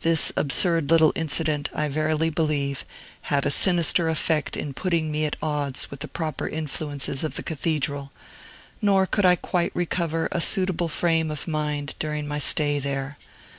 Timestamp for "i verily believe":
1.74-2.86